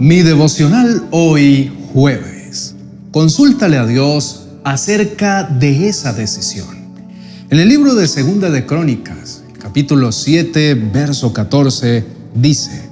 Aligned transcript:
Mi 0.00 0.22
devocional 0.22 1.08
hoy 1.10 1.70
jueves. 1.92 2.74
Consúltale 3.10 3.76
a 3.76 3.84
Dios 3.84 4.46
acerca 4.64 5.42
de 5.42 5.90
esa 5.90 6.14
decisión. 6.14 6.68
En 7.50 7.58
el 7.58 7.68
libro 7.68 7.94
de 7.94 8.08
Segunda 8.08 8.48
de 8.48 8.64
Crónicas, 8.64 9.42
capítulo 9.58 10.10
7, 10.10 10.72
verso 10.90 11.34
14, 11.34 12.06
dice, 12.34 12.88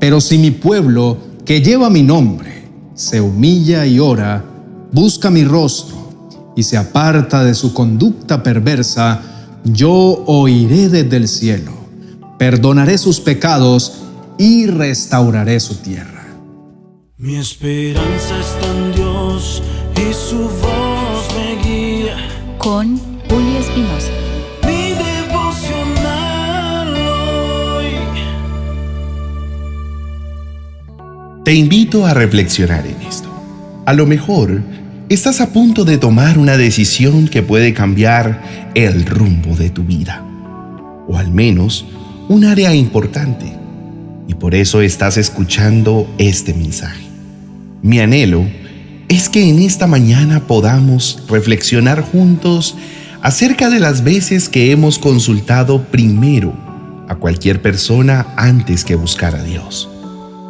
Pero 0.00 0.22
si 0.22 0.38
mi 0.38 0.52
pueblo, 0.52 1.18
que 1.44 1.60
lleva 1.60 1.90
mi 1.90 2.02
nombre, 2.02 2.64
se 2.94 3.20
humilla 3.20 3.84
y 3.84 4.00
ora, 4.00 4.42
busca 4.90 5.30
mi 5.30 5.44
rostro 5.44 6.32
y 6.56 6.62
se 6.62 6.78
aparta 6.78 7.44
de 7.44 7.52
su 7.52 7.74
conducta 7.74 8.42
perversa, 8.42 9.20
yo 9.64 10.24
oiré 10.26 10.88
desde 10.88 11.14
el 11.18 11.28
cielo, 11.28 11.72
perdonaré 12.38 12.96
sus 12.96 13.20
pecados 13.20 13.98
y 14.38 14.64
restauraré 14.64 15.60
su 15.60 15.74
tierra. 15.74 16.21
Mi 17.22 17.36
esperanza 17.36 18.40
está 18.40 18.66
en 18.66 18.92
Dios 18.96 19.62
y 19.94 20.12
su 20.12 20.38
voz 20.38 21.28
me 21.36 21.54
guía. 21.62 22.16
Con 22.58 22.98
Julio 23.28 23.58
Espinosa. 23.60 24.10
Mi 24.66 24.90
devocional 25.28 26.88
hoy. 27.76 27.92
Te 31.44 31.54
invito 31.54 32.06
a 32.06 32.12
reflexionar 32.12 32.84
en 32.88 33.00
esto. 33.02 33.28
A 33.86 33.92
lo 33.92 34.04
mejor 34.04 34.60
estás 35.08 35.40
a 35.40 35.52
punto 35.52 35.84
de 35.84 35.98
tomar 35.98 36.38
una 36.38 36.56
decisión 36.56 37.28
que 37.28 37.42
puede 37.44 37.72
cambiar 37.72 38.42
el 38.74 39.06
rumbo 39.06 39.54
de 39.54 39.70
tu 39.70 39.84
vida. 39.84 40.26
O 41.06 41.16
al 41.16 41.30
menos 41.30 41.86
un 42.28 42.46
área 42.46 42.74
importante. 42.74 43.56
Y 44.26 44.34
por 44.34 44.56
eso 44.56 44.82
estás 44.82 45.18
escuchando 45.18 46.12
este 46.18 46.52
mensaje. 46.52 47.11
Mi 47.82 47.98
anhelo 47.98 48.46
es 49.08 49.28
que 49.28 49.48
en 49.48 49.58
esta 49.58 49.88
mañana 49.88 50.46
podamos 50.46 51.24
reflexionar 51.28 52.00
juntos 52.00 52.76
acerca 53.22 53.70
de 53.70 53.80
las 53.80 54.04
veces 54.04 54.48
que 54.48 54.70
hemos 54.70 55.00
consultado 55.00 55.82
primero 55.82 56.54
a 57.08 57.16
cualquier 57.16 57.60
persona 57.60 58.28
antes 58.36 58.84
que 58.84 58.94
buscar 58.94 59.34
a 59.34 59.42
Dios. 59.42 59.90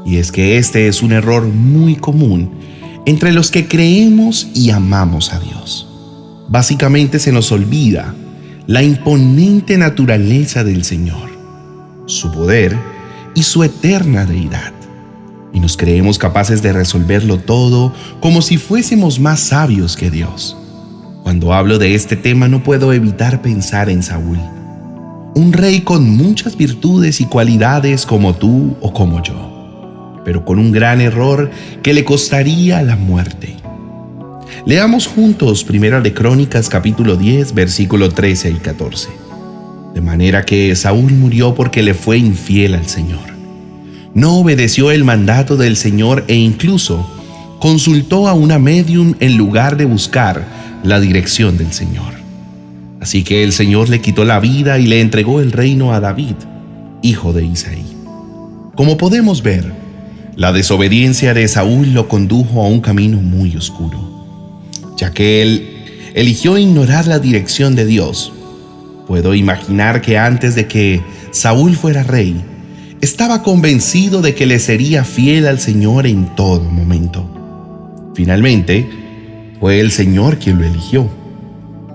Y 0.04 0.16
es 0.16 0.30
que 0.30 0.58
este 0.58 0.88
es 0.88 1.02
un 1.02 1.12
error 1.12 1.44
muy 1.46 1.96
común 1.96 2.50
entre 3.06 3.32
los 3.32 3.50
que 3.50 3.66
creemos 3.66 4.48
y 4.52 4.68
amamos 4.68 5.32
a 5.32 5.40
Dios. 5.40 5.88
Básicamente 6.48 7.18
se 7.18 7.32
nos 7.32 7.50
olvida 7.50 8.14
la 8.66 8.82
imponente 8.82 9.78
naturaleza 9.78 10.64
del 10.64 10.84
Señor, 10.84 11.30
su 12.04 12.30
poder 12.30 12.76
y 13.34 13.42
su 13.42 13.64
eterna 13.64 14.26
deidad 14.26 14.81
y 15.52 15.60
nos 15.60 15.76
creemos 15.76 16.18
capaces 16.18 16.62
de 16.62 16.72
resolverlo 16.72 17.38
todo 17.38 17.92
como 18.20 18.42
si 18.42 18.56
fuésemos 18.56 19.20
más 19.20 19.40
sabios 19.40 19.96
que 19.96 20.10
Dios. 20.10 20.56
Cuando 21.22 21.52
hablo 21.52 21.78
de 21.78 21.94
este 21.94 22.16
tema 22.16 22.48
no 22.48 22.62
puedo 22.62 22.92
evitar 22.92 23.42
pensar 23.42 23.88
en 23.90 24.02
Saúl, 24.02 24.38
un 25.34 25.52
rey 25.52 25.80
con 25.80 26.08
muchas 26.10 26.56
virtudes 26.56 27.20
y 27.20 27.26
cualidades 27.26 28.06
como 28.06 28.34
tú 28.34 28.76
o 28.80 28.92
como 28.92 29.22
yo, 29.22 30.20
pero 30.24 30.44
con 30.44 30.58
un 30.58 30.72
gran 30.72 31.00
error 31.00 31.50
que 31.82 31.94
le 31.94 32.04
costaría 32.04 32.82
la 32.82 32.96
muerte. 32.96 33.56
Leamos 34.66 35.06
juntos 35.06 35.64
Primera 35.64 36.00
de 36.00 36.12
Crónicas 36.12 36.68
capítulo 36.68 37.16
10 37.16 37.54
versículo 37.54 38.10
13 38.10 38.50
y 38.50 38.54
14. 38.54 39.08
De 39.94 40.00
manera 40.00 40.44
que 40.44 40.74
Saúl 40.74 41.12
murió 41.12 41.54
porque 41.54 41.82
le 41.82 41.94
fue 41.94 42.18
infiel 42.18 42.74
al 42.74 42.86
Señor 42.86 43.31
no 44.14 44.38
obedeció 44.38 44.90
el 44.90 45.04
mandato 45.04 45.56
del 45.56 45.76
Señor 45.76 46.24
e 46.28 46.34
incluso 46.34 47.08
consultó 47.60 48.28
a 48.28 48.34
una 48.34 48.58
medium 48.58 49.14
en 49.20 49.36
lugar 49.36 49.76
de 49.76 49.84
buscar 49.84 50.44
la 50.82 51.00
dirección 51.00 51.56
del 51.56 51.72
Señor. 51.72 52.12
Así 53.00 53.24
que 53.24 53.42
el 53.42 53.52
Señor 53.52 53.88
le 53.88 54.00
quitó 54.00 54.24
la 54.24 54.40
vida 54.40 54.78
y 54.78 54.86
le 54.86 55.00
entregó 55.00 55.40
el 55.40 55.52
reino 55.52 55.92
a 55.92 56.00
David, 56.00 56.34
hijo 57.02 57.32
de 57.32 57.44
Isaí. 57.44 57.84
Como 58.74 58.96
podemos 58.96 59.42
ver, 59.42 59.72
la 60.36 60.52
desobediencia 60.52 61.34
de 61.34 61.46
Saúl 61.48 61.92
lo 61.94 62.08
condujo 62.08 62.62
a 62.62 62.68
un 62.68 62.80
camino 62.80 63.18
muy 63.18 63.56
oscuro, 63.56 64.68
ya 64.96 65.12
que 65.12 65.42
él 65.42 65.68
eligió 66.14 66.58
ignorar 66.58 67.06
la 67.06 67.18
dirección 67.18 67.74
de 67.74 67.86
Dios. 67.86 68.32
Puedo 69.06 69.34
imaginar 69.34 70.00
que 70.00 70.18
antes 70.18 70.54
de 70.54 70.68
que 70.68 71.02
Saúl 71.32 71.76
fuera 71.76 72.02
rey, 72.02 72.42
estaba 73.02 73.42
convencido 73.42 74.22
de 74.22 74.36
que 74.36 74.46
le 74.46 74.60
sería 74.60 75.04
fiel 75.04 75.48
al 75.48 75.58
Señor 75.58 76.06
en 76.06 76.36
todo 76.36 76.62
momento. 76.62 77.28
Finalmente, 78.14 78.88
fue 79.58 79.80
el 79.80 79.90
Señor 79.90 80.38
quien 80.38 80.60
lo 80.60 80.66
eligió. 80.66 81.10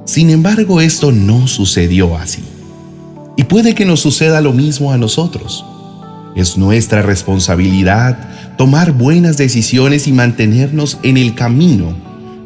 Sin 0.06 0.30
embargo, 0.30 0.82
esto 0.82 1.14
no 1.14 1.48
sucedió 1.48 2.18
así. 2.18 2.44
Y 3.38 3.46
puede 3.46 3.74
que 3.74 3.86
nos 3.86 4.02
suceda 4.02 4.42
lo 4.42 4.52
mismo 4.52 4.92
a 4.92 4.98
nosotros. 4.98 5.64
Es 6.36 6.58
nuestra 6.58 7.02
responsabilidad 7.02 8.56
tomar 8.58 8.92
buenas 8.92 9.38
decisiones 9.38 10.08
y 10.08 10.12
mantenernos 10.12 10.98
en 11.04 11.16
el 11.16 11.36
camino 11.36 11.96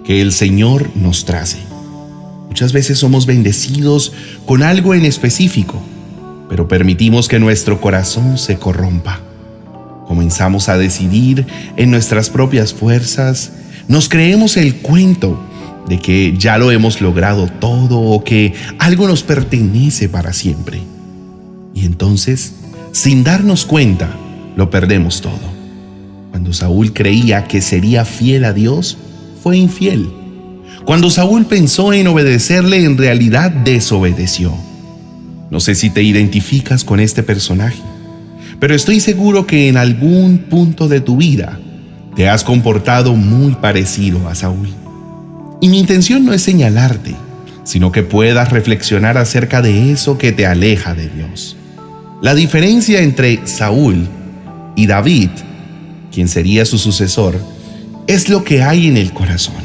que 0.03 0.21
el 0.21 0.31
Señor 0.31 0.91
nos 0.95 1.25
trace. 1.25 1.57
Muchas 2.47 2.73
veces 2.73 3.00
somos 3.00 3.25
bendecidos 3.25 4.13
con 4.45 4.61
algo 4.61 4.94
en 4.94 5.05
específico 5.05 5.81
pero 6.51 6.67
permitimos 6.67 7.29
que 7.29 7.39
nuestro 7.39 7.79
corazón 7.79 8.38
se 8.38 8.57
corrompa. 8.57 9.22
Comenzamos 10.06 10.67
a 10.67 10.78
decidir 10.78 11.47
en 11.78 11.91
nuestras 11.91 12.29
propias 12.29 12.73
fuerzas, 12.73 13.53
nos 13.88 14.09
creemos 14.09 14.57
el 14.57 14.75
cuento 14.75 15.41
de 15.88 16.00
que 16.00 16.35
ya 16.38 16.57
lo 16.57 16.69
hemos 16.69 17.00
logrado 17.00 17.47
todo 17.47 18.01
o 18.01 18.25
que 18.25 18.53
algo 18.79 19.07
nos 19.07 19.23
pertenece 19.23 20.09
para 20.09 20.34
siempre. 20.34 20.81
Y 21.73 21.85
entonces, 21.85 22.56
sin 22.91 23.23
darnos 23.23 23.63
cuenta, 23.63 24.09
lo 24.57 24.69
perdemos 24.69 25.22
todo. 25.22 25.39
Cuando 26.31 26.51
Saúl 26.51 26.91
creía 26.91 27.45
que 27.45 27.62
sería 27.62 28.03
fiel 28.03 28.44
a 28.44 28.51
Dios, 28.51 28.97
fue 29.41 29.56
infiel. 29.56 30.12
Cuando 30.83 31.12
Saúl 31.12 31.45
pensó 31.45 31.94
en 31.94 32.07
obedecerle, 32.07 32.83
en 32.83 32.97
realidad 32.97 33.51
desobedeció. 33.51 34.53
No 35.51 35.59
sé 35.59 35.75
si 35.75 35.89
te 35.89 36.01
identificas 36.01 36.85
con 36.85 37.01
este 37.01 37.23
personaje, 37.23 37.81
pero 38.62 38.73
estoy 38.73 39.01
seguro 39.01 39.45
que 39.45 39.67
en 39.67 39.75
algún 39.75 40.38
punto 40.50 40.88
de 40.88 41.01
tu 41.01 41.17
vida 41.17 41.59
te 42.16 42.29
has 42.29 42.45
comportado 42.45 43.17
muy 43.17 43.56
parecido 43.56 44.29
a 44.29 44.35
Saúl. 44.35 44.69
Y 45.59 45.67
mi 45.67 45.78
intención 45.78 46.25
no 46.25 46.31
es 46.31 46.41
señalarte, 46.41 47.16
sino 47.66 47.91
que 47.91 48.01
puedas 48.01 48.50
reflexionar 48.50 49.17
acerca 49.17 49.62
de 49.62 49.91
eso 49.91 50.17
que 50.17 50.31
te 50.31 50.45
aleja 50.45 50.94
de 50.94 51.09
Dios. 51.09 51.57
La 52.22 52.33
diferencia 52.33 53.01
entre 53.01 53.45
Saúl 53.45 54.07
y 54.78 54.88
David, 54.88 55.31
quien 56.13 56.29
sería 56.29 56.63
su 56.63 56.78
sucesor, 56.78 57.38
es 58.07 58.29
lo 58.29 58.45
que 58.45 58.63
hay 58.63 58.88
en 58.88 58.95
el 58.95 59.12
corazón. 59.12 59.56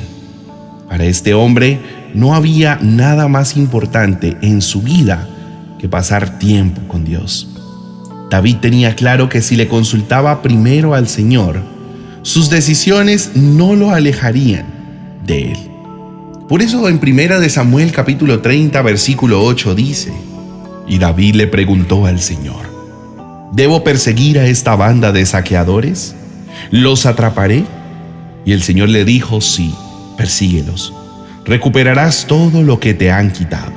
Para 0.88 1.04
este 1.04 1.32
hombre 1.32 1.78
no 2.12 2.34
había 2.34 2.76
nada 2.82 3.28
más 3.28 3.56
importante 3.56 4.36
en 4.42 4.62
su 4.62 4.82
vida 4.82 5.28
que 5.78 5.88
pasar 5.88 6.38
tiempo 6.38 6.82
con 6.88 7.04
Dios. 7.04 7.48
David 8.31 8.56
tenía 8.56 8.97
claro 8.97 9.28
que 9.28 9.41
si 9.41 9.56
le 9.56 9.69
consultaba 9.69 10.42
primero 10.42 10.94
al 10.94 11.09
Señor, 11.09 11.62
sus 12.22 12.50
decisiones 12.50 13.32
no 13.34 13.75
lo 13.76 13.91
alejarían 13.92 14.66
de 15.25 15.53
él. 15.53 15.59
Por 16.48 16.62
eso 16.62 16.88
en 16.88 16.98
Primera 16.98 17.41
de 17.41 17.48
Samuel 17.48 17.92
capítulo 17.92 18.41
30 18.41 18.81
versículo 18.82 19.44
8 19.44 19.75
dice, 19.75 20.12
y 20.88 20.98
David 20.98 21.34
le 21.34 21.47
preguntó 21.47 22.06
al 22.06 22.20
Señor, 22.20 22.66
¿debo 23.53 23.84
perseguir 23.84 24.38
a 24.38 24.47
esta 24.47 24.76
banda 24.76 25.12
de 25.12 25.26
saqueadores? 25.26 26.15
¿Los 26.70 27.06
atraparé? 27.06 27.65
Y 28.45 28.53
el 28.53 28.62
Señor 28.62 28.89
le 28.89 29.04
dijo, 29.04 29.41
sí, 29.41 29.74
persíguelos, 30.16 30.92
recuperarás 31.45 32.27
todo 32.27 32.62
lo 32.62 32.80
que 32.80 32.95
te 32.95 33.10
han 33.10 33.33
quitado. 33.33 33.72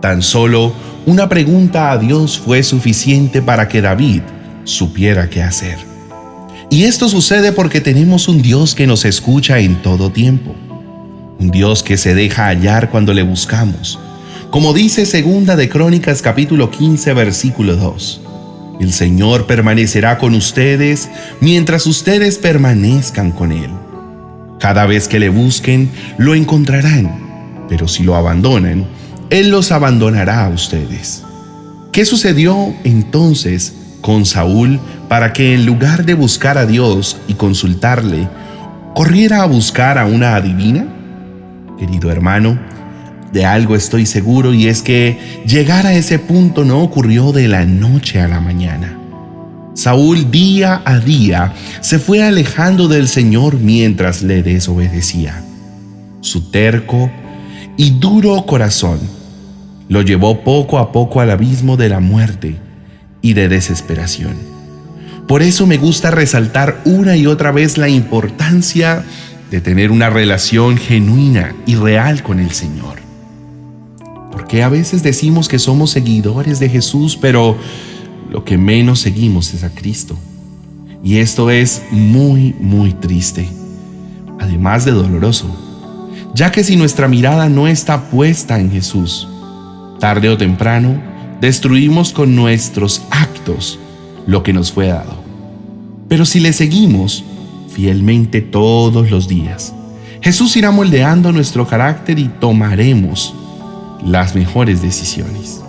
Tan 0.00 0.22
solo 0.22 0.74
una 1.06 1.28
pregunta 1.28 1.92
a 1.92 1.98
Dios 1.98 2.38
fue 2.38 2.62
suficiente 2.62 3.42
para 3.42 3.68
que 3.68 3.82
David 3.82 4.22
supiera 4.64 5.28
qué 5.28 5.42
hacer. 5.42 5.76
Y 6.70 6.84
esto 6.84 7.08
sucede 7.08 7.52
porque 7.52 7.80
tenemos 7.80 8.26
un 8.26 8.40
Dios 8.40 8.74
que 8.74 8.86
nos 8.86 9.04
escucha 9.04 9.58
en 9.58 9.82
todo 9.82 10.10
tiempo. 10.10 10.54
Un 11.38 11.50
Dios 11.50 11.82
que 11.82 11.96
se 11.98 12.14
deja 12.14 12.46
hallar 12.46 12.90
cuando 12.90 13.12
le 13.12 13.22
buscamos. 13.22 13.98
Como 14.50 14.72
dice 14.72 15.04
segunda 15.04 15.56
de 15.56 15.68
Crónicas 15.68 16.22
capítulo 16.22 16.70
15 16.70 17.12
versículo 17.12 17.76
2. 17.76 18.20
El 18.80 18.92
Señor 18.92 19.46
permanecerá 19.46 20.18
con 20.18 20.34
ustedes 20.34 21.10
mientras 21.40 21.86
ustedes 21.86 22.38
permanezcan 22.38 23.30
con 23.30 23.52
Él. 23.52 23.70
Cada 24.58 24.86
vez 24.86 25.06
que 25.06 25.18
le 25.18 25.28
busquen, 25.28 25.90
lo 26.16 26.34
encontrarán, 26.34 27.66
pero 27.68 27.86
si 27.88 28.02
lo 28.02 28.16
abandonan, 28.16 28.86
él 29.34 29.50
los 29.50 29.72
abandonará 29.72 30.44
a 30.44 30.48
ustedes. 30.48 31.24
¿Qué 31.90 32.04
sucedió 32.04 32.72
entonces 32.84 33.74
con 34.00 34.26
Saúl 34.26 34.78
para 35.08 35.32
que 35.32 35.54
en 35.54 35.66
lugar 35.66 36.04
de 36.04 36.14
buscar 36.14 36.56
a 36.56 36.66
Dios 36.66 37.16
y 37.26 37.34
consultarle, 37.34 38.28
corriera 38.94 39.42
a 39.42 39.46
buscar 39.46 39.98
a 39.98 40.06
una 40.06 40.36
adivina? 40.36 40.86
Querido 41.76 42.12
hermano, 42.12 42.60
de 43.32 43.44
algo 43.44 43.74
estoy 43.74 44.06
seguro 44.06 44.54
y 44.54 44.68
es 44.68 44.82
que 44.82 45.18
llegar 45.44 45.84
a 45.84 45.94
ese 45.94 46.20
punto 46.20 46.64
no 46.64 46.80
ocurrió 46.80 47.32
de 47.32 47.48
la 47.48 47.64
noche 47.64 48.20
a 48.20 48.28
la 48.28 48.38
mañana. 48.38 48.96
Saúl 49.74 50.30
día 50.30 50.80
a 50.84 51.00
día 51.00 51.54
se 51.80 51.98
fue 51.98 52.22
alejando 52.22 52.86
del 52.86 53.08
Señor 53.08 53.58
mientras 53.58 54.22
le 54.22 54.44
desobedecía. 54.44 55.42
Su 56.20 56.52
terco 56.52 57.10
y 57.76 57.98
duro 57.98 58.46
corazón 58.46 59.23
lo 59.88 60.02
llevó 60.02 60.40
poco 60.42 60.78
a 60.78 60.92
poco 60.92 61.20
al 61.20 61.30
abismo 61.30 61.76
de 61.76 61.88
la 61.88 62.00
muerte 62.00 62.56
y 63.22 63.34
de 63.34 63.48
desesperación. 63.48 64.34
Por 65.26 65.42
eso 65.42 65.66
me 65.66 65.78
gusta 65.78 66.10
resaltar 66.10 66.80
una 66.84 67.16
y 67.16 67.26
otra 67.26 67.50
vez 67.52 67.78
la 67.78 67.88
importancia 67.88 69.04
de 69.50 69.60
tener 69.60 69.90
una 69.90 70.10
relación 70.10 70.76
genuina 70.76 71.54
y 71.66 71.76
real 71.76 72.22
con 72.22 72.40
el 72.40 72.50
Señor. 72.50 72.98
Porque 74.30 74.62
a 74.62 74.68
veces 74.68 75.02
decimos 75.02 75.48
que 75.48 75.58
somos 75.58 75.90
seguidores 75.90 76.58
de 76.58 76.68
Jesús, 76.68 77.16
pero 77.16 77.56
lo 78.30 78.44
que 78.44 78.58
menos 78.58 79.00
seguimos 79.00 79.54
es 79.54 79.64
a 79.64 79.70
Cristo. 79.70 80.18
Y 81.02 81.18
esto 81.18 81.50
es 81.50 81.82
muy, 81.90 82.54
muy 82.58 82.92
triste, 82.92 83.48
además 84.40 84.84
de 84.84 84.90
doloroso, 84.90 85.54
ya 86.34 86.50
que 86.50 86.64
si 86.64 86.76
nuestra 86.76 87.08
mirada 87.08 87.48
no 87.48 87.68
está 87.68 88.10
puesta 88.10 88.58
en 88.58 88.70
Jesús, 88.70 89.28
tarde 90.04 90.28
o 90.28 90.36
temprano 90.36 91.00
destruimos 91.40 92.12
con 92.12 92.36
nuestros 92.36 93.00
actos 93.10 93.78
lo 94.26 94.42
que 94.42 94.52
nos 94.52 94.70
fue 94.70 94.88
dado. 94.88 95.16
Pero 96.10 96.26
si 96.26 96.40
le 96.40 96.52
seguimos 96.52 97.24
fielmente 97.70 98.42
todos 98.42 99.10
los 99.10 99.28
días, 99.28 99.72
Jesús 100.20 100.58
irá 100.58 100.70
moldeando 100.70 101.32
nuestro 101.32 101.66
carácter 101.66 102.18
y 102.18 102.28
tomaremos 102.28 103.34
las 104.04 104.34
mejores 104.34 104.82
decisiones. 104.82 105.62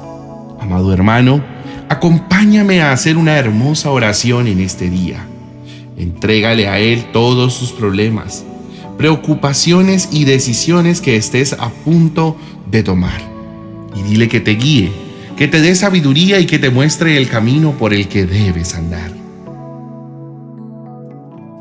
Amado 0.60 0.92
hermano, 0.92 1.42
acompáñame 1.88 2.82
a 2.82 2.92
hacer 2.92 3.16
una 3.16 3.38
hermosa 3.38 3.90
oración 3.90 4.48
en 4.48 4.60
este 4.60 4.90
día. 4.90 5.26
Entrégale 5.98 6.68
a 6.68 6.80
Él 6.80 7.06
todos 7.14 7.54
sus 7.54 7.72
problemas, 7.72 8.44
preocupaciones 8.98 10.10
y 10.12 10.26
decisiones 10.26 11.00
que 11.00 11.16
estés 11.16 11.54
a 11.54 11.70
punto 11.70 12.36
de 12.70 12.84
tomar. 12.84 13.35
Y 13.96 14.04
dile 14.04 14.28
que 14.28 14.40
te 14.40 14.52
guíe 14.52 15.06
que 15.36 15.48
te 15.48 15.62
dé 15.62 15.76
sabiduría 15.76 16.40
y 16.40 16.46
que 16.46 16.60
te 16.60 16.70
muestre 16.70 17.18
el 17.18 17.30
camino 17.30 17.78
por 17.78 17.94
el 17.94 18.08
que 18.08 18.26
debes 18.26 18.74
andar. 18.76 19.12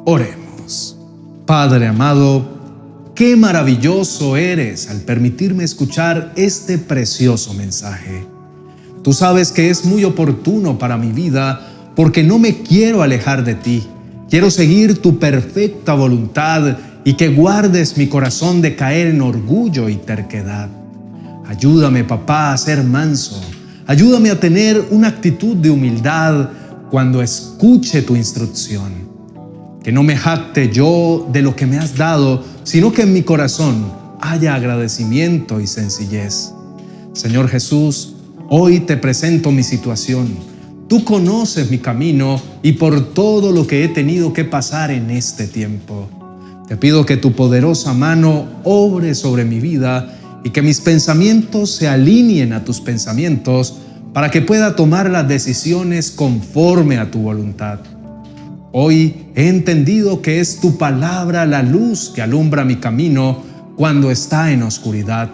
Oremos. 0.04 0.96
Padre 1.44 1.88
amado, 1.88 3.12
qué 3.14 3.36
maravilloso 3.36 4.36
eres 4.36 4.88
al 4.88 5.00
permitirme 5.00 5.64
escuchar 5.64 6.32
este 6.36 6.78
precioso 6.78 7.52
mensaje. 7.54 8.24
Tú 9.02 9.12
sabes 9.12 9.50
que 9.50 9.70
es 9.70 9.84
muy 9.84 10.04
oportuno 10.04 10.78
para 10.78 10.96
mi 10.96 11.12
vida 11.12 11.92
porque 11.96 12.22
no 12.22 12.38
me 12.38 12.62
quiero 12.62 13.02
alejar 13.02 13.44
de 13.44 13.56
ti. 13.56 13.84
Quiero 14.30 14.50
seguir 14.50 15.02
tu 15.02 15.18
perfecta 15.18 15.94
voluntad 15.94 16.78
y 17.04 17.14
que 17.14 17.28
guardes 17.28 17.98
mi 17.98 18.06
corazón 18.06 18.62
de 18.62 18.76
caer 18.76 19.08
en 19.08 19.20
orgullo 19.20 19.88
y 19.88 19.96
terquedad. 19.96 20.70
Ayúdame, 21.46 22.04
papá, 22.04 22.52
a 22.52 22.56
ser 22.56 22.82
manso 22.82 23.40
Ayúdame 23.86 24.30
a 24.30 24.40
tener 24.40 24.82
una 24.90 25.08
actitud 25.08 25.56
de 25.56 25.68
humildad 25.68 26.48
cuando 26.90 27.20
escuche 27.20 28.00
tu 28.00 28.16
instrucción. 28.16 28.92
Que 29.82 29.92
no 29.92 30.02
me 30.02 30.16
jacte 30.16 30.70
yo 30.72 31.28
de 31.30 31.42
lo 31.42 31.54
que 31.54 31.66
me 31.66 31.76
has 31.76 31.94
dado, 31.94 32.42
sino 32.62 32.92
que 32.92 33.02
en 33.02 33.12
mi 33.12 33.22
corazón 33.22 33.92
haya 34.22 34.54
agradecimiento 34.54 35.60
y 35.60 35.66
sencillez. 35.66 36.54
Señor 37.12 37.48
Jesús, 37.48 38.14
hoy 38.48 38.80
te 38.80 38.96
presento 38.96 39.52
mi 39.52 39.62
situación. 39.62 40.28
Tú 40.88 41.04
conoces 41.04 41.70
mi 41.70 41.76
camino 41.76 42.40
y 42.62 42.72
por 42.72 43.12
todo 43.12 43.52
lo 43.52 43.66
que 43.66 43.84
he 43.84 43.88
tenido 43.88 44.32
que 44.32 44.44
pasar 44.44 44.90
en 44.90 45.10
este 45.10 45.46
tiempo. 45.46 46.08
Te 46.68 46.78
pido 46.78 47.04
que 47.04 47.18
tu 47.18 47.32
poderosa 47.32 47.92
mano 47.92 48.46
obre 48.64 49.14
sobre 49.14 49.44
mi 49.44 49.60
vida 49.60 50.18
y 50.44 50.50
que 50.50 50.62
mis 50.62 50.80
pensamientos 50.80 51.74
se 51.74 51.88
alineen 51.88 52.52
a 52.52 52.64
tus 52.64 52.80
pensamientos 52.80 53.78
para 54.12 54.30
que 54.30 54.42
pueda 54.42 54.76
tomar 54.76 55.10
las 55.10 55.26
decisiones 55.26 56.10
conforme 56.12 56.98
a 56.98 57.10
tu 57.10 57.20
voluntad. 57.20 57.80
Hoy 58.70 59.26
he 59.34 59.48
entendido 59.48 60.20
que 60.20 60.40
es 60.40 60.60
tu 60.60 60.76
palabra 60.76 61.46
la 61.46 61.62
luz 61.62 62.12
que 62.14 62.22
alumbra 62.22 62.64
mi 62.64 62.76
camino 62.76 63.42
cuando 63.76 64.10
está 64.10 64.52
en 64.52 64.62
oscuridad. 64.62 65.30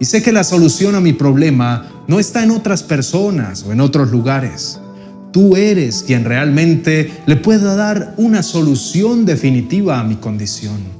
Y 0.00 0.04
sé 0.06 0.22
que 0.22 0.32
la 0.32 0.44
solución 0.44 0.94
a 0.94 1.00
mi 1.00 1.12
problema 1.12 2.04
no 2.08 2.18
está 2.18 2.42
en 2.42 2.50
otras 2.50 2.82
personas 2.82 3.64
o 3.64 3.72
en 3.72 3.80
otros 3.80 4.10
lugares. 4.10 4.80
Tú 5.32 5.56
eres 5.56 6.02
quien 6.04 6.24
realmente 6.24 7.12
le 7.26 7.36
pueda 7.36 7.76
dar 7.76 8.14
una 8.16 8.42
solución 8.42 9.26
definitiva 9.26 10.00
a 10.00 10.04
mi 10.04 10.16
condición. 10.16 10.97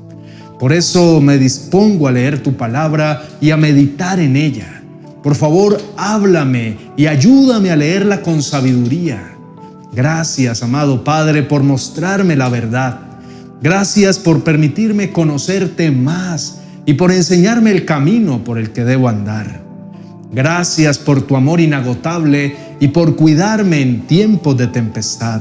Por 0.59 0.73
eso 0.73 1.21
me 1.21 1.39
dispongo 1.39 2.09
a 2.09 2.13
leer 2.13 2.43
tu 2.43 2.57
palabra 2.57 3.29
y 3.41 3.51
a 3.51 3.57
meditar 3.57 4.19
en 4.19 4.35
ella. 4.35 4.83
Por 5.23 5.37
favor, 5.37 5.81
háblame 5.97 6.77
y 6.97 7.07
ayúdame 7.07 7.71
a 7.71 7.77
leerla 7.77 8.23
con 8.23 8.43
sabiduría. 8.43 9.37
Gracias, 9.93 10.63
amado 10.63 11.05
Padre, 11.05 11.45
por 11.45 11.63
mostrarme 11.63 12.35
la 12.35 12.49
verdad. 12.49 13.01
Gracias 13.63 14.19
por 14.19 14.43
permitirme 14.43 15.13
conocerte 15.13 15.91
más 15.93 16.61
y 16.87 16.95
por 16.95 17.13
enseñarme 17.13 17.71
el 17.71 17.85
camino 17.85 18.43
por 18.43 18.59
el 18.59 18.71
que 18.71 18.85
debo 18.85 19.09
andar. 19.09 19.63
Gracias 20.33 20.99
por 20.99 21.23
tu 21.23 21.37
amor 21.37 21.61
inagotable 21.61 22.57
y 22.81 22.89
por 22.89 23.15
cuidarme 23.15 23.81
en 23.81 24.07
tiempos 24.07 24.57
de 24.57 24.67
tempestad. 24.67 25.41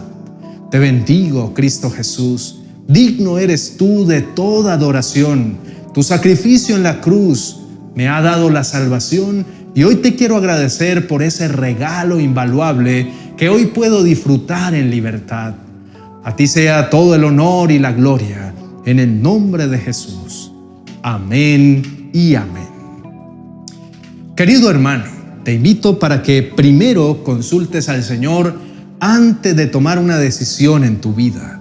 Te 0.70 0.80
bendigo, 0.80 1.54
Cristo 1.54 1.90
Jesús 1.90 2.60
Digno 2.88 3.38
eres 3.38 3.76
tú 3.78 4.06
de 4.06 4.22
toda 4.22 4.74
adoración. 4.74 5.58
Tu 5.94 6.04
sacrificio 6.04 6.76
en 6.76 6.84
la 6.84 7.02
cruz 7.02 7.60
me 7.96 8.08
ha 8.08 8.22
dado 8.22 8.50
la 8.50 8.64
salvación 8.64 9.46
y 9.76 9.84
hoy 9.84 9.98
te 9.98 10.16
quiero 10.16 10.38
agradecer 10.38 11.08
por 11.08 11.22
ese 11.22 11.48
regalo 11.48 12.20
invaluable 12.20 13.12
que 13.36 13.50
hoy 13.50 13.68
puedo 13.68 14.04
disfrutar 14.04 14.74
en 14.74 14.90
libertad. 14.90 15.56
A 16.24 16.36
ti 16.36 16.48
sea 16.48 16.90
todo 16.90 17.14
el 17.16 17.24
honor 17.24 17.72
y 17.72 17.80
la 17.80 17.92
gloria 17.92 18.54
en 18.86 19.00
el 19.00 19.22
nombre 19.22 19.68
de 19.68 19.78
Jesús. 19.78 20.52
Amén 21.04 22.10
y 22.14 22.36
amén. 22.36 22.68
Querido 24.36 24.70
hermano, 24.70 25.06
te 25.44 25.54
invito 25.54 26.00
para 26.00 26.22
que 26.22 26.44
primero 26.44 27.24
consultes 27.24 27.90
al 27.90 28.04
Señor 28.04 28.58
antes 29.00 29.56
de 29.56 29.68
tomar 29.68 30.00
una 30.00 30.18
decisión 30.18 30.84
en 30.84 31.02
tu 31.02 31.14
vida. 31.14 31.57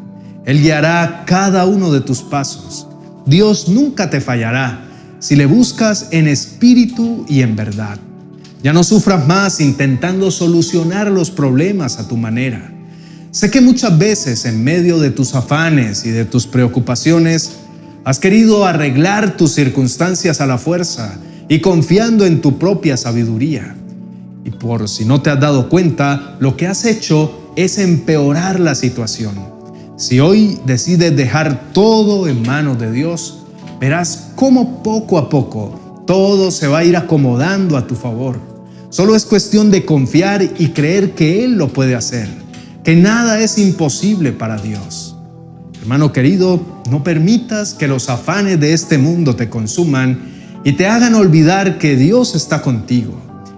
Él 0.46 0.62
guiará 0.62 1.24
cada 1.26 1.66
uno 1.66 1.92
de 1.92 2.00
tus 2.00 2.22
pasos. 2.22 2.86
Dios 3.26 3.68
nunca 3.68 4.08
te 4.08 4.20
fallará 4.20 4.86
si 5.18 5.34
le 5.34 5.46
buscas 5.46 6.06
en 6.12 6.28
espíritu 6.28 7.26
y 7.28 7.42
en 7.42 7.56
verdad. 7.56 7.98
Ya 8.62 8.72
no 8.72 8.84
sufras 8.84 9.26
más 9.26 9.60
intentando 9.60 10.30
solucionar 10.30 11.10
los 11.10 11.32
problemas 11.32 11.98
a 11.98 12.06
tu 12.06 12.16
manera. 12.16 12.72
Sé 13.32 13.50
que 13.50 13.60
muchas 13.60 13.98
veces 13.98 14.44
en 14.44 14.62
medio 14.62 15.00
de 15.00 15.10
tus 15.10 15.34
afanes 15.34 16.06
y 16.06 16.10
de 16.10 16.24
tus 16.24 16.46
preocupaciones 16.46 17.56
has 18.04 18.20
querido 18.20 18.64
arreglar 18.64 19.36
tus 19.36 19.52
circunstancias 19.52 20.40
a 20.40 20.46
la 20.46 20.58
fuerza 20.58 21.18
y 21.48 21.60
confiando 21.60 22.24
en 22.24 22.40
tu 22.40 22.56
propia 22.56 22.96
sabiduría. 22.96 23.74
Y 24.44 24.50
por 24.50 24.88
si 24.88 25.04
no 25.04 25.22
te 25.22 25.30
has 25.30 25.40
dado 25.40 25.68
cuenta, 25.68 26.36
lo 26.38 26.56
que 26.56 26.68
has 26.68 26.84
hecho 26.84 27.52
es 27.56 27.78
empeorar 27.78 28.60
la 28.60 28.76
situación. 28.76 29.55
Si 29.96 30.20
hoy 30.20 30.60
decides 30.66 31.16
dejar 31.16 31.72
todo 31.72 32.28
en 32.28 32.42
manos 32.42 32.78
de 32.78 32.92
Dios, 32.92 33.38
verás 33.80 34.28
cómo 34.34 34.82
poco 34.82 35.16
a 35.16 35.30
poco 35.30 36.04
todo 36.06 36.50
se 36.50 36.68
va 36.68 36.78
a 36.78 36.84
ir 36.84 36.98
acomodando 36.98 37.78
a 37.78 37.86
tu 37.86 37.94
favor. 37.94 38.38
Solo 38.90 39.16
es 39.16 39.24
cuestión 39.24 39.70
de 39.70 39.86
confiar 39.86 40.42
y 40.42 40.68
creer 40.68 41.14
que 41.14 41.44
Él 41.44 41.56
lo 41.56 41.68
puede 41.68 41.94
hacer, 41.94 42.28
que 42.84 42.94
nada 42.94 43.40
es 43.40 43.56
imposible 43.56 44.32
para 44.32 44.58
Dios. 44.58 45.16
Hermano 45.80 46.12
querido, 46.12 46.60
no 46.90 47.02
permitas 47.02 47.72
que 47.72 47.88
los 47.88 48.10
afanes 48.10 48.60
de 48.60 48.74
este 48.74 48.98
mundo 48.98 49.34
te 49.34 49.48
consuman 49.48 50.60
y 50.62 50.72
te 50.72 50.86
hagan 50.86 51.14
olvidar 51.14 51.78
que 51.78 51.96
Dios 51.96 52.34
está 52.34 52.60
contigo, 52.60 53.14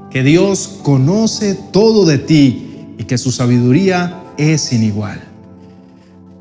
que 0.08 0.22
Dios 0.22 0.78
conoce 0.82 1.58
todo 1.72 2.06
de 2.06 2.18
ti 2.18 2.86
y 2.96 3.04
que 3.04 3.18
su 3.18 3.32
sabiduría 3.32 4.22
es 4.38 4.60
sin 4.60 4.84
igual. 4.84 5.27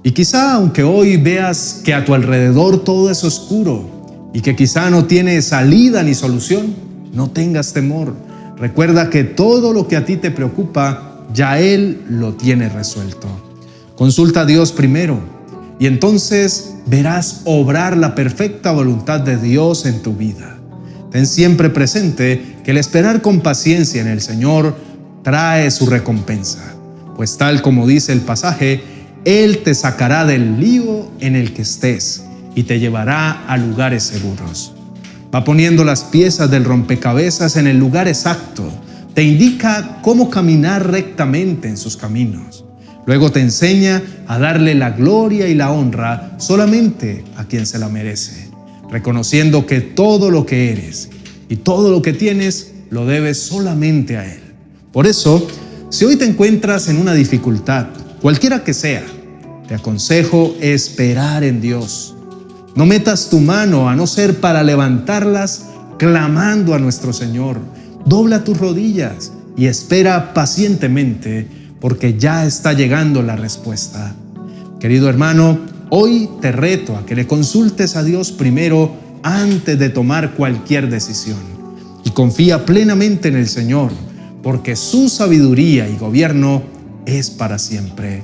Y 0.08 0.12
quizá 0.12 0.54
aunque 0.54 0.84
hoy 0.84 1.18
veas 1.18 1.82
que 1.84 1.94
a 1.94 2.06
tu 2.06 2.14
alrededor 2.14 2.86
todo 2.86 3.12
es 3.12 3.26
oscuro 3.26 4.30
y 4.34 4.40
que 4.40 4.56
quizá 4.56 4.90
no 4.90 5.04
tiene 5.04 5.42
salida 5.42 6.02
ni 6.02 6.14
solución, 6.14 6.74
no 7.12 7.30
tengas 7.30 7.74
temor. 7.74 8.16
Recuerda 8.58 9.10
que 9.10 9.26
todo 9.26 9.74
lo 9.74 9.90
que 9.90 9.98
a 9.98 10.06
ti 10.06 10.16
te 10.16 10.32
preocupa, 10.32 11.26
ya 11.34 11.60
Él 11.60 12.06
lo 12.10 12.36
tiene 12.36 12.70
resuelto. 12.70 13.28
Consulta 13.98 14.44
a 14.44 14.46
Dios 14.46 14.72
primero 14.72 15.20
y 15.78 15.88
entonces 15.88 16.76
verás 16.86 17.42
obrar 17.44 17.98
la 17.98 18.16
perfecta 18.16 18.72
voluntad 18.72 19.20
de 19.20 19.36
Dios 19.36 19.86
en 19.86 20.02
tu 20.04 20.14
vida. 20.14 20.58
Ten 21.12 21.28
siempre 21.28 21.70
presente 21.70 22.60
que 22.64 22.72
el 22.72 22.78
esperar 22.78 23.22
con 23.22 23.42
paciencia 23.42 24.00
en 24.00 24.08
el 24.08 24.22
Señor 24.22 24.74
trae 25.24 25.70
su 25.70 25.86
recompensa, 25.86 26.64
pues 27.18 27.36
tal 27.36 27.62
como 27.62 27.86
dice 27.86 28.14
el 28.14 28.22
pasaje, 28.22 28.96
Él 29.26 29.60
te 29.60 29.76
sacará 29.76 30.26
del 30.26 30.60
lío 30.60 31.10
en 31.20 31.36
el 31.36 31.54
que 31.54 31.64
estés 31.64 32.24
y 32.56 32.64
te 32.64 32.80
llevará 32.80 33.46
a 33.48 33.58
lugares 33.58 34.04
seguros. 34.04 34.74
Va 35.34 35.44
poniendo 35.44 35.84
las 35.84 36.04
piezas 36.04 36.50
del 36.50 36.64
rompecabezas 36.64 37.58
en 37.58 37.68
el 37.68 37.78
lugar 37.78 38.08
exacto, 38.08 38.72
te 39.14 39.24
indica 39.24 40.00
cómo 40.02 40.30
caminar 40.30 40.92
rectamente 40.92 41.68
en 41.68 41.78
sus 41.78 41.98
caminos. 41.98 42.66
Luego 43.06 43.32
te 43.32 43.40
enseña 43.40 44.04
a 44.28 44.38
darle 44.38 44.76
la 44.76 44.92
gloria 44.92 45.48
y 45.48 45.56
la 45.56 45.72
honra 45.72 46.36
solamente 46.38 47.24
a 47.36 47.46
quien 47.46 47.66
se 47.66 47.80
la 47.80 47.90
merece, 47.90 48.50
reconociendo 48.92 49.66
que 49.66 49.82
todo 49.82 50.30
lo 50.30 50.46
que 50.46 50.72
eres 50.72 51.10
y 51.50 51.58
todo 51.58 51.90
lo 51.90 52.02
que 52.02 52.14
tienes 52.14 52.74
lo 52.90 53.06
debes 53.06 53.42
solamente 53.42 54.18
a 54.18 54.26
Él. 54.26 54.42
Por 54.92 55.08
eso, 55.08 55.48
si 55.90 56.06
hoy 56.06 56.16
te 56.16 56.26
encuentras 56.26 56.90
en 56.90 56.98
una 56.98 57.14
dificultad, 57.14 57.88
cualquiera 58.22 58.64
que 58.64 58.74
sea, 58.74 59.04
te 59.68 59.76
aconsejo 59.76 60.56
esperar 60.62 61.44
en 61.44 61.62
Dios. 61.62 62.16
No 62.76 62.86
metas 62.86 63.30
tu 63.30 63.40
mano 63.40 63.90
a 63.90 63.96
no 63.96 64.08
ser 64.08 64.40
para 64.40 64.64
levantarlas 64.64 65.66
clamando 65.98 66.74
a 66.74 66.80
nuestro 66.80 67.12
Señor. 67.12 67.60
Dobla 68.06 68.44
tus 68.44 68.58
rodillas 68.58 69.32
y 69.58 69.66
espera 69.66 70.34
pacientemente 70.34 71.48
porque 71.82 72.18
ya 72.18 72.46
está 72.46 72.74
llegando 72.74 73.22
la 73.24 73.36
respuesta. 73.36 74.16
Querido 74.80 75.10
hermano, 75.10 75.60
hoy 75.90 76.30
te 76.42 76.52
reto 76.52 76.96
a 76.96 77.06
que 77.06 77.16
le 77.16 77.28
consultes 77.28 77.96
a 77.96 78.04
Dios 78.04 78.32
primero 78.32 78.96
antes 79.24 79.78
de 79.78 79.90
tomar 79.90 80.34
cualquier 80.34 80.90
decisión. 80.90 81.40
Y 82.04 82.12
confía 82.12 82.66
plenamente 82.66 83.28
en 83.28 83.36
el 83.36 83.50
Señor, 83.50 83.92
porque 84.44 84.76
su 84.76 85.10
sabiduría 85.10 85.90
y 85.90 85.98
gobierno 85.98 86.62
es 87.08 87.32
para 87.32 87.58
siempre. 87.58 88.22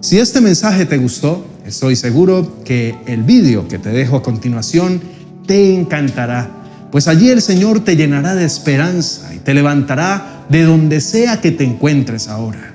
Si 0.00 0.18
este 0.18 0.40
mensaje 0.40 0.86
te 0.86 0.96
gustó, 0.96 1.46
estoy 1.66 1.96
seguro 1.96 2.62
que 2.64 2.94
el 3.06 3.22
vídeo 3.22 3.68
que 3.68 3.78
te 3.78 3.90
dejo 3.90 4.16
a 4.16 4.22
continuación 4.22 5.02
te 5.46 5.74
encantará, 5.74 6.48
pues 6.90 7.08
allí 7.08 7.28
el 7.28 7.42
Señor 7.42 7.80
te 7.80 7.96
llenará 7.96 8.34
de 8.34 8.46
esperanza 8.46 9.34
y 9.34 9.38
te 9.40 9.52
levantará 9.52 10.46
de 10.48 10.62
donde 10.62 11.02
sea 11.02 11.42
que 11.42 11.50
te 11.50 11.64
encuentres 11.64 12.28
ahora 12.28 12.74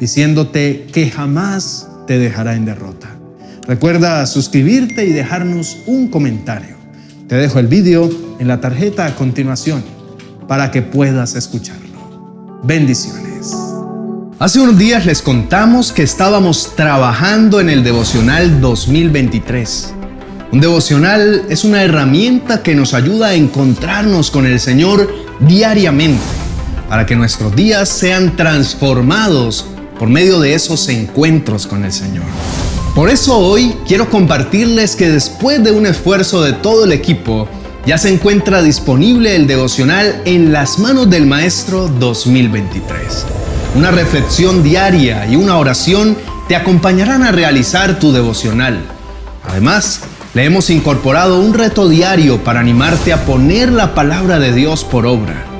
diciéndote 0.00 0.86
que 0.92 1.10
jamás 1.10 1.86
te 2.06 2.18
dejará 2.18 2.56
en 2.56 2.64
derrota. 2.64 3.08
Recuerda 3.68 4.26
suscribirte 4.26 5.04
y 5.04 5.12
dejarnos 5.12 5.76
un 5.86 6.08
comentario. 6.08 6.74
Te 7.28 7.36
dejo 7.36 7.60
el 7.60 7.68
vídeo 7.68 8.10
en 8.40 8.48
la 8.48 8.60
tarjeta 8.60 9.06
a 9.06 9.14
continuación 9.14 9.84
para 10.48 10.72
que 10.72 10.82
puedas 10.82 11.36
escucharlo. 11.36 12.60
Bendiciones. 12.64 13.69
Hace 14.40 14.58
unos 14.58 14.78
días 14.78 15.04
les 15.04 15.20
contamos 15.20 15.92
que 15.92 16.02
estábamos 16.02 16.74
trabajando 16.74 17.60
en 17.60 17.68
el 17.68 17.84
devocional 17.84 18.62
2023. 18.62 19.92
Un 20.52 20.60
devocional 20.62 21.44
es 21.50 21.62
una 21.62 21.82
herramienta 21.82 22.62
que 22.62 22.74
nos 22.74 22.94
ayuda 22.94 23.26
a 23.26 23.34
encontrarnos 23.34 24.30
con 24.30 24.46
el 24.46 24.58
Señor 24.58 25.12
diariamente 25.40 26.22
para 26.88 27.04
que 27.04 27.16
nuestros 27.16 27.54
días 27.54 27.90
sean 27.90 28.34
transformados 28.34 29.66
por 29.98 30.08
medio 30.08 30.40
de 30.40 30.54
esos 30.54 30.88
encuentros 30.88 31.66
con 31.66 31.84
el 31.84 31.92
Señor. 31.92 32.24
Por 32.94 33.10
eso 33.10 33.36
hoy 33.36 33.76
quiero 33.86 34.08
compartirles 34.08 34.96
que 34.96 35.10
después 35.10 35.62
de 35.62 35.72
un 35.72 35.84
esfuerzo 35.84 36.40
de 36.40 36.54
todo 36.54 36.86
el 36.86 36.92
equipo, 36.92 37.46
ya 37.84 37.98
se 37.98 38.08
encuentra 38.08 38.62
disponible 38.62 39.36
el 39.36 39.46
devocional 39.46 40.22
en 40.24 40.50
las 40.50 40.78
manos 40.78 41.10
del 41.10 41.26
Maestro 41.26 41.88
2023. 41.88 43.26
Una 43.74 43.90
reflexión 43.90 44.62
diaria 44.62 45.26
y 45.26 45.36
una 45.36 45.56
oración 45.56 46.16
te 46.48 46.56
acompañarán 46.56 47.22
a 47.22 47.30
realizar 47.30 47.98
tu 47.98 48.12
devocional. 48.12 48.80
Además, 49.48 50.00
le 50.34 50.44
hemos 50.44 50.70
incorporado 50.70 51.38
un 51.40 51.54
reto 51.54 51.88
diario 51.88 52.42
para 52.42 52.60
animarte 52.60 53.12
a 53.12 53.24
poner 53.24 53.70
la 53.70 53.94
palabra 53.94 54.38
de 54.38 54.52
Dios 54.52 54.84
por 54.84 55.06
obra 55.06 55.50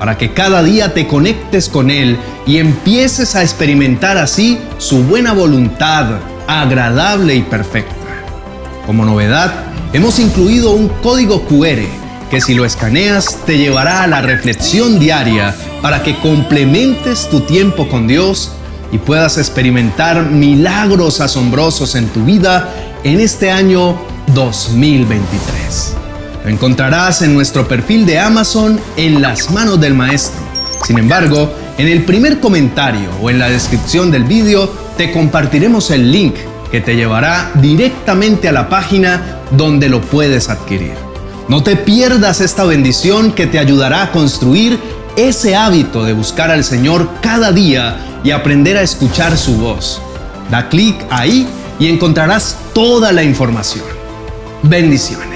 para 0.00 0.16
que 0.16 0.32
cada 0.32 0.62
día 0.62 0.94
te 0.94 1.06
conectes 1.06 1.68
con 1.68 1.90
Él 1.90 2.16
y 2.46 2.56
empieces 2.56 3.36
a 3.36 3.42
experimentar 3.42 4.16
así 4.16 4.58
su 4.78 5.04
buena 5.04 5.34
voluntad, 5.34 6.20
agradable 6.48 7.34
y 7.34 7.42
perfecta. 7.42 8.24
Como 8.86 9.04
novedad, 9.04 9.52
hemos 9.92 10.18
incluido 10.18 10.70
un 10.70 10.88
código 10.88 11.42
QR 11.42 11.99
que 12.30 12.40
si 12.40 12.54
lo 12.54 12.64
escaneas 12.64 13.38
te 13.44 13.58
llevará 13.58 14.04
a 14.04 14.06
la 14.06 14.22
reflexión 14.22 14.98
diaria 15.00 15.54
para 15.82 16.02
que 16.02 16.16
complementes 16.20 17.28
tu 17.28 17.40
tiempo 17.40 17.88
con 17.88 18.06
Dios 18.06 18.52
y 18.92 18.98
puedas 18.98 19.36
experimentar 19.36 20.24
milagros 20.30 21.20
asombrosos 21.20 21.96
en 21.96 22.08
tu 22.08 22.24
vida 22.24 22.68
en 23.02 23.20
este 23.20 23.50
año 23.50 24.00
2023. 24.34 25.94
Lo 26.44 26.50
encontrarás 26.50 27.20
en 27.22 27.34
nuestro 27.34 27.66
perfil 27.66 28.06
de 28.06 28.20
Amazon 28.20 28.80
en 28.96 29.20
las 29.20 29.50
manos 29.50 29.80
del 29.80 29.94
maestro. 29.94 30.40
Sin 30.86 30.98
embargo, 30.98 31.52
en 31.78 31.88
el 31.88 32.04
primer 32.04 32.40
comentario 32.40 33.10
o 33.20 33.28
en 33.28 33.38
la 33.38 33.50
descripción 33.50 34.10
del 34.10 34.24
vídeo 34.24 34.72
te 34.96 35.10
compartiremos 35.10 35.90
el 35.90 36.10
link 36.12 36.34
que 36.70 36.80
te 36.80 36.94
llevará 36.94 37.50
directamente 37.56 38.48
a 38.48 38.52
la 38.52 38.68
página 38.68 39.40
donde 39.50 39.88
lo 39.88 40.00
puedes 40.00 40.48
adquirir. 40.48 41.09
No 41.50 41.64
te 41.64 41.74
pierdas 41.74 42.40
esta 42.40 42.62
bendición 42.62 43.32
que 43.32 43.48
te 43.48 43.58
ayudará 43.58 44.04
a 44.04 44.12
construir 44.12 44.78
ese 45.16 45.56
hábito 45.56 46.04
de 46.04 46.12
buscar 46.12 46.48
al 46.48 46.62
Señor 46.62 47.10
cada 47.20 47.50
día 47.50 48.20
y 48.22 48.30
aprender 48.30 48.76
a 48.76 48.82
escuchar 48.82 49.36
su 49.36 49.56
voz. 49.56 50.00
Da 50.48 50.68
clic 50.68 51.04
ahí 51.10 51.48
y 51.80 51.88
encontrarás 51.88 52.56
toda 52.72 53.10
la 53.10 53.24
información. 53.24 53.84
Bendiciones. 54.62 55.29